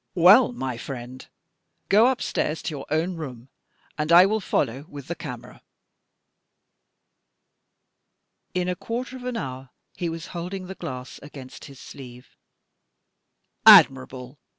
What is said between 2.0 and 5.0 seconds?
upstairs to your own room, and I will follow